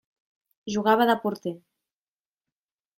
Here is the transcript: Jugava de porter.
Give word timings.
Jugava 0.77 1.07
de 1.11 1.17
porter. 1.27 1.55